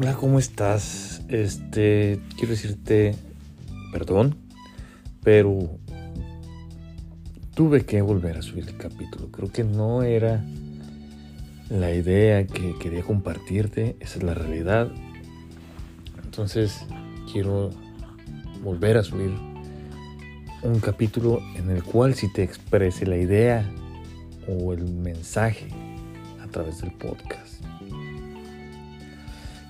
[0.00, 1.22] Hola, ¿cómo estás?
[1.28, 3.16] Este, quiero decirte
[3.90, 4.36] perdón,
[5.24, 5.58] pero
[7.56, 9.28] tuve que volver a subir el capítulo.
[9.32, 10.44] Creo que no era
[11.68, 14.88] la idea que quería compartirte, esa es la realidad.
[16.22, 16.86] Entonces,
[17.32, 17.70] quiero
[18.62, 19.32] volver a subir
[20.62, 23.68] un capítulo en el cual si te exprese la idea
[24.46, 25.66] o el mensaje
[26.40, 27.57] a través del podcast.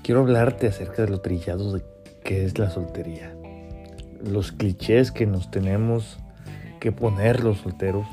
[0.08, 1.82] Quiero hablarte acerca de lo trillado de
[2.24, 3.36] qué es la soltería.
[4.24, 6.18] Los clichés que nos tenemos
[6.80, 8.06] que poner los solteros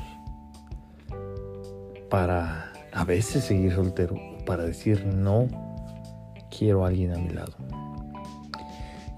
[2.10, 5.48] para a veces seguir soltero, para decir no
[6.54, 7.54] quiero a alguien a mi lado.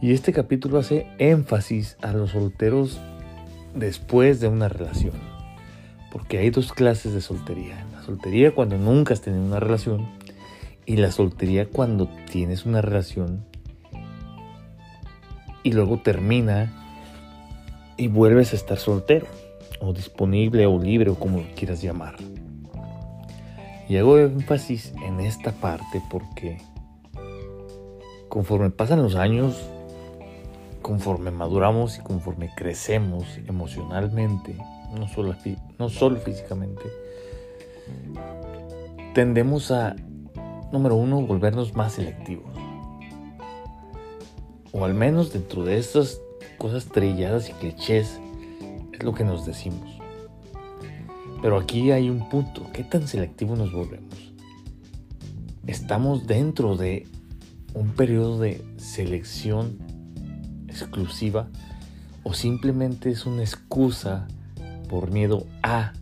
[0.00, 3.00] Y este capítulo hace énfasis a los solteros
[3.74, 5.14] después de una relación.
[6.12, 7.84] Porque hay dos clases de soltería.
[7.92, 10.17] La soltería cuando nunca has tenido una relación
[10.88, 13.44] y la soltería cuando tienes una relación
[15.62, 16.72] y luego termina
[17.98, 19.26] y vuelves a estar soltero
[19.82, 22.16] o disponible o libre o como quieras llamar.
[23.86, 26.56] Y hago énfasis en esta parte porque
[28.30, 29.62] conforme pasan los años,
[30.80, 34.56] conforme maduramos y conforme crecemos emocionalmente,
[34.98, 35.36] no solo,
[35.78, 36.84] no solo físicamente,
[39.12, 39.94] tendemos a
[40.72, 42.50] número uno, volvernos más selectivos.
[44.72, 46.20] O al menos dentro de estas
[46.58, 48.20] cosas trilladas y clichés
[48.92, 49.98] es lo que nos decimos.
[51.40, 54.34] Pero aquí hay un punto, ¿qué tan selectivos nos volvemos?
[55.66, 57.06] ¿Estamos dentro de
[57.74, 59.78] un periodo de selección
[60.66, 61.48] exclusiva
[62.24, 64.26] o simplemente es una excusa
[64.88, 65.92] por miedo a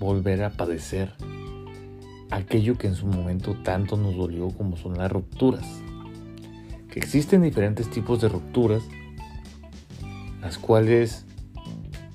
[0.00, 1.12] volver a padecer
[2.30, 5.66] aquello que en su momento tanto nos dolió como son las rupturas.
[6.90, 8.82] Que existen diferentes tipos de rupturas,
[10.40, 11.26] las cuales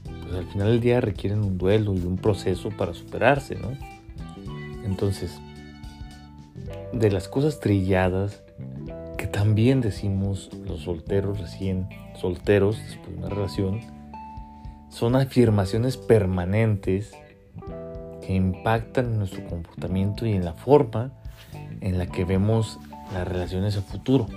[0.03, 3.71] pues al final del día requieren un duelo y un proceso para superarse, ¿no?
[4.83, 5.39] Entonces,
[6.91, 8.43] de las cosas trilladas
[9.17, 11.87] que también decimos los solteros recién
[12.19, 13.81] solteros después de una relación,
[14.89, 17.13] son afirmaciones permanentes
[18.25, 21.11] que impactan en nuestro comportamiento y en la forma
[21.81, 22.79] en la que vemos
[23.13, 24.27] las relaciones a futuro.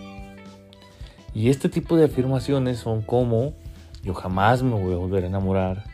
[1.34, 3.54] Y este tipo de afirmaciones son como
[4.02, 5.84] yo jamás me voy a volver a enamorar,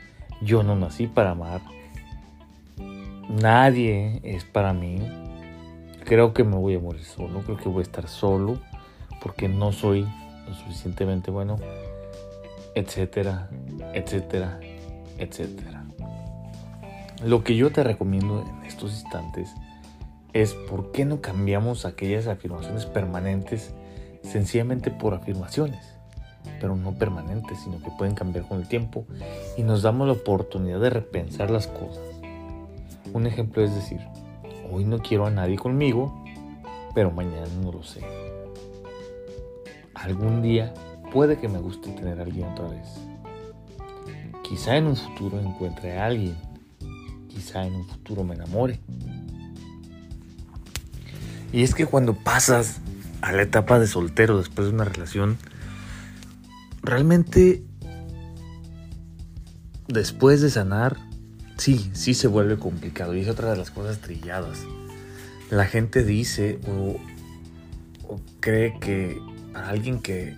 [0.43, 1.61] yo no nací para amar,
[3.29, 5.01] nadie es para mí,
[6.05, 8.59] creo que me voy a morir solo, creo que voy a estar solo
[9.23, 10.07] porque no soy
[10.47, 11.59] lo suficientemente bueno,
[12.75, 13.49] etcétera,
[13.95, 14.61] etcétera,
[15.19, 15.84] etcétera.
[17.25, 19.55] Lo que yo te recomiendo en estos instantes
[20.35, 23.75] es por qué no cambiamos aquellas afirmaciones permanentes
[24.23, 25.97] sencillamente por afirmaciones,
[26.61, 29.07] pero no permanentes, sino que pueden cambiar con el tiempo
[29.57, 32.05] y nos damos la oportunidad de repensar las cosas.
[33.15, 34.01] Un ejemplo es decir,
[34.71, 36.23] hoy no quiero a nadie conmigo,
[36.95, 38.03] pero mañana no lo sé.
[39.95, 40.75] Algún día
[41.11, 43.01] puede que me guste tener a alguien otra vez.
[44.43, 46.37] Quizá en un futuro encuentre a alguien
[47.35, 48.81] quizá en un futuro me enamore.
[51.53, 52.81] Y es que cuando pasas
[53.21, 55.39] a la etapa de soltero después de una relación,
[56.83, 57.65] realmente
[59.89, 60.97] después de sanar,
[61.57, 63.15] sí, sí se vuelve complicado.
[63.15, 64.59] Y es otra de las cosas trilladas.
[65.51, 66.97] La gente dice o,
[68.09, 69.21] o cree que
[69.53, 70.37] para alguien que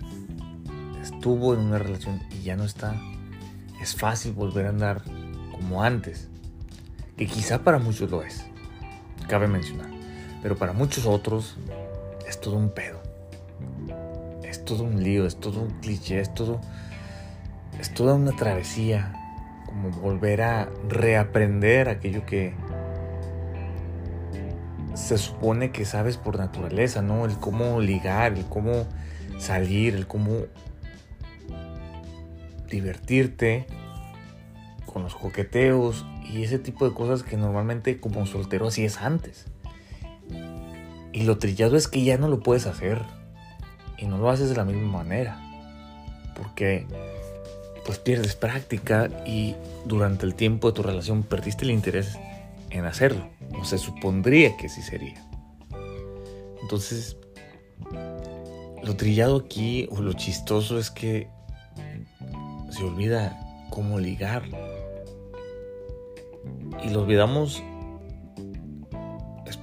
[1.01, 2.95] estuvo en una relación y ya no está,
[3.81, 5.03] es fácil volver a andar
[5.51, 6.29] como antes
[7.17, 8.45] que quizá para muchos lo es,
[9.27, 9.89] cabe mencionar,
[10.41, 11.57] pero para muchos otros
[12.27, 13.01] es todo un pedo,
[14.43, 16.61] es todo un lío, es todo un cliché, es todo,
[17.79, 19.13] es toda una travesía,
[19.65, 22.53] como volver a reaprender aquello que
[24.93, 27.25] se supone que sabes por naturaleza, ¿no?
[27.25, 28.85] El cómo ligar, el cómo
[29.39, 30.45] salir, el cómo
[32.69, 33.67] divertirte
[34.97, 39.45] con los coqueteos y ese tipo de cosas que normalmente como soltero así es antes.
[41.13, 43.03] Y lo trillado es que ya no lo puedes hacer
[43.99, 45.39] y no lo haces de la misma manera.
[46.35, 46.87] Porque
[47.85, 49.55] pues pierdes práctica y
[49.85, 52.17] durante el tiempo de tu relación perdiste el interés
[52.71, 53.29] en hacerlo.
[53.59, 55.23] O se supondría que sí sería.
[56.63, 57.17] Entonces,
[58.83, 61.27] lo trillado aquí o lo chistoso es que
[62.71, 63.39] se olvida
[63.69, 64.41] cómo ligar
[66.83, 67.63] y lo olvidamos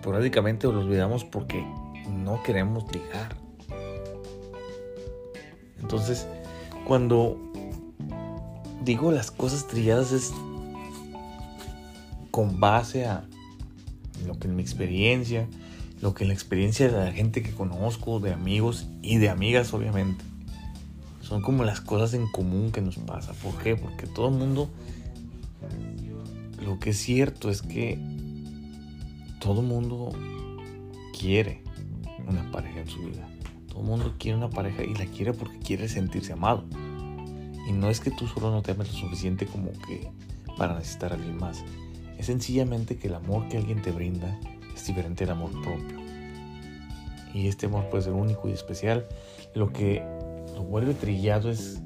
[0.04, 1.64] esporádicamente lo olvidamos porque
[2.08, 3.36] no queremos ligar.
[5.80, 6.26] Entonces,
[6.86, 7.38] cuando
[8.82, 10.32] digo las cosas trilladas es
[12.30, 13.24] con base a
[14.26, 15.46] lo que en mi experiencia,
[16.00, 19.72] lo que en la experiencia de la gente que conozco, de amigos y de amigas
[19.72, 20.24] obviamente.
[21.22, 23.32] Son como las cosas en común que nos pasa.
[23.42, 23.76] ¿Por qué?
[23.76, 24.68] Porque todo el mundo,
[26.64, 27.98] lo que es cierto es que
[29.38, 30.12] todo mundo
[31.18, 31.62] quiere
[32.26, 33.28] una pareja en su vida.
[33.68, 36.64] Todo mundo quiere una pareja y la quiere porque quiere sentirse amado.
[37.68, 40.10] Y no es que tú solo no te ames lo suficiente como que
[40.56, 41.62] para necesitar a alguien más.
[42.18, 44.38] Es sencillamente que el amor que alguien te brinda
[44.74, 45.98] es diferente del amor propio.
[47.34, 49.06] Y este amor puede ser único y especial.
[49.54, 50.02] Lo que
[50.54, 51.82] lo vuelve trillado es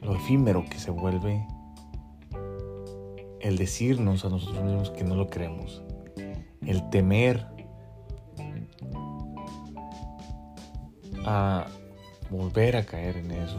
[0.00, 1.46] lo efímero que se vuelve
[3.42, 5.82] el decirnos a nosotros mismos que no lo creemos.
[6.64, 7.46] El temer
[11.24, 11.66] a
[12.30, 13.58] volver a caer en eso.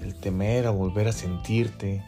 [0.00, 2.02] El temer a volver a sentirte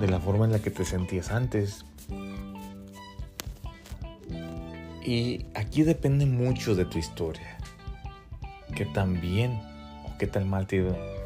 [0.00, 1.84] de la forma en la que te sentías antes.
[5.04, 7.58] Y aquí depende mucho de tu historia.
[8.76, 9.60] Que tan bien
[10.04, 11.18] o qué tan mal te ha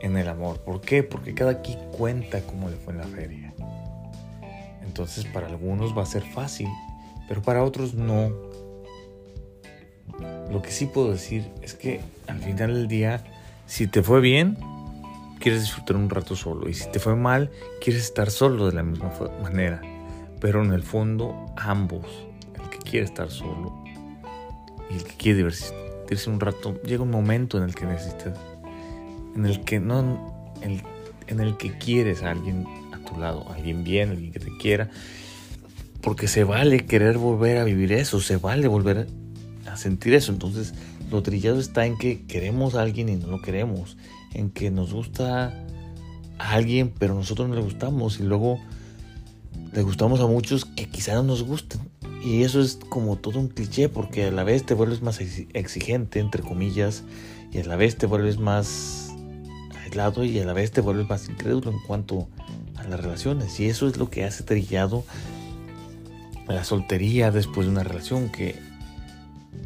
[0.00, 0.60] en el amor.
[0.60, 1.02] ¿Por qué?
[1.02, 3.54] Porque cada quien cuenta cómo le fue en la feria.
[4.96, 6.68] Entonces para algunos va a ser fácil,
[7.28, 8.32] pero para otros no.
[10.50, 13.22] Lo que sí puedo decir es que al final del día,
[13.66, 14.56] si te fue bien,
[15.38, 16.66] quieres disfrutar un rato solo.
[16.66, 19.12] Y si te fue mal, quieres estar solo de la misma
[19.42, 19.82] manera.
[20.40, 22.06] Pero en el fondo, ambos,
[22.54, 23.84] el que quiere estar solo
[24.88, 28.38] y el que quiere divertirse un rato, llega un momento en el que necesitas,
[29.34, 30.32] en el que no,
[30.62, 32.64] en el que quieres a alguien
[33.06, 34.90] tu lado, alguien bien, alguien que te quiera.
[36.02, 39.06] Porque se vale querer volver a vivir eso, se vale volver
[39.66, 40.32] a sentir eso.
[40.32, 40.74] Entonces,
[41.10, 43.96] lo trillado está en que queremos a alguien y no lo queremos.
[44.34, 45.54] En que nos gusta
[46.38, 48.20] a alguien, pero nosotros no le gustamos.
[48.20, 48.60] Y luego
[49.72, 51.80] le gustamos a muchos que quizá no nos gusten.
[52.24, 56.18] Y eso es como todo un cliché, porque a la vez te vuelves más exigente,
[56.18, 57.04] entre comillas,
[57.52, 59.14] y a la vez te vuelves más
[59.84, 62.28] aislado y a la vez te vuelves más incrédulo en cuanto
[62.90, 63.58] las relaciones.
[63.60, 65.04] Y eso es lo que hace trillado
[66.48, 68.56] la soltería después de una relación, que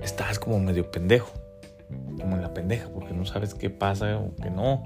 [0.02, 1.30] estás como medio pendejo,
[2.20, 4.84] como en la pendeja, porque no sabes qué pasa o qué no.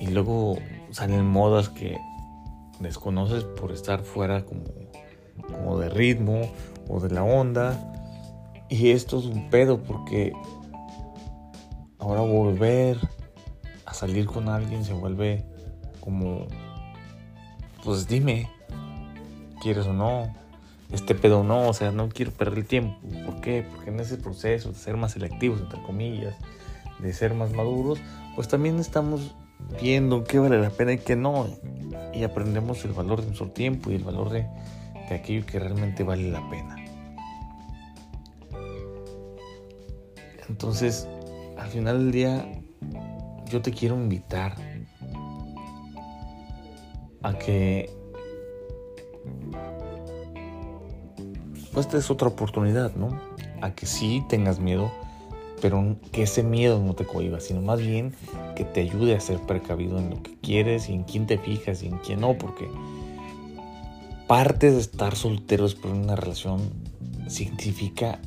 [0.00, 0.58] Y luego
[0.90, 1.98] salen modas que
[2.80, 4.64] desconoces por estar fuera como,
[5.46, 6.50] como de ritmo
[6.88, 7.78] o de la onda.
[8.68, 10.32] Y esto es un pedo porque
[11.98, 12.98] ahora volver
[13.84, 15.44] a salir con alguien se vuelve
[16.00, 16.46] como,
[17.84, 18.48] pues dime,
[19.62, 20.32] ¿quieres o no?
[20.92, 22.96] este pedo no, o sea, no quiero perder el tiempo.
[23.24, 23.64] ¿Por qué?
[23.68, 26.34] Porque en ese proceso de ser más selectivos, entre comillas,
[26.98, 28.00] de ser más maduros,
[28.34, 29.34] pues también estamos
[29.80, 31.46] viendo qué vale la pena y qué no.
[32.12, 34.46] Y aprendemos el valor de nuestro tiempo y el valor de,
[35.08, 36.76] de aquello que realmente vale la pena.
[40.48, 41.06] Entonces,
[41.56, 42.62] al final del día,
[43.48, 44.56] yo te quiero invitar
[47.22, 47.90] a que
[51.72, 53.20] pues esta es otra oportunidad, ¿no?
[53.60, 54.90] A que sí tengas miedo,
[55.60, 58.14] pero que ese miedo no te cohiba, sino más bien
[58.56, 61.82] que te ayude a ser precavido en lo que quieres y en quién te fijas
[61.82, 62.68] y en quién no, porque
[64.26, 66.60] parte de estar solteros por una relación
[67.28, 68.20] significa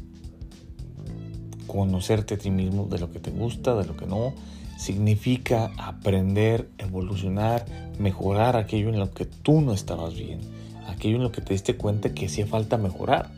[1.67, 4.33] conocerte a ti mismo de lo que te gusta, de lo que no,
[4.77, 7.65] significa aprender, evolucionar,
[7.99, 10.39] mejorar aquello en lo que tú no estabas bien
[10.87, 13.29] aquello en lo que te diste cuenta que hacía falta mejorar.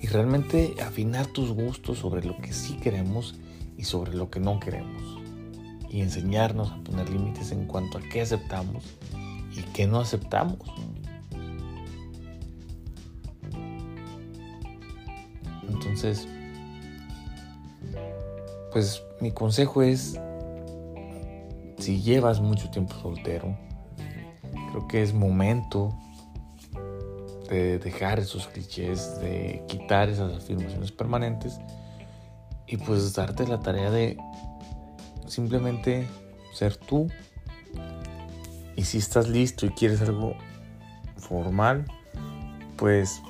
[0.00, 3.34] Y realmente afinar tus gustos sobre lo que sí queremos
[3.78, 5.02] y sobre lo que no queremos.
[5.90, 8.84] Y enseñarnos a poner límites en cuanto a qué aceptamos
[9.56, 10.58] y qué no aceptamos.
[15.68, 16.28] Entonces,
[18.72, 20.20] pues mi consejo es,
[21.86, 23.56] si llevas mucho tiempo soltero,
[24.72, 25.96] creo que es momento
[27.48, 31.60] de dejar esos clichés, de quitar esas afirmaciones permanentes
[32.66, 34.16] y pues darte la tarea de
[35.28, 36.08] simplemente
[36.52, 37.06] ser tú.
[38.74, 40.34] Y si estás listo y quieres algo
[41.18, 41.84] formal,
[42.76, 43.22] pues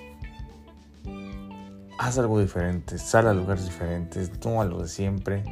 [1.99, 5.45] haz algo diferente, sal a lugares diferentes, no a lo de siempre,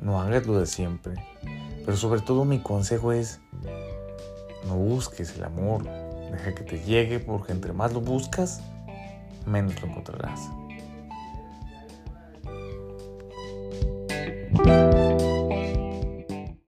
[0.00, 1.14] no hagas lo de siempre.
[1.84, 3.40] Pero sobre todo mi consejo es,
[4.66, 5.84] no busques el amor,
[6.30, 8.60] deja que te llegue porque entre más lo buscas,
[9.46, 10.40] menos lo encontrarás.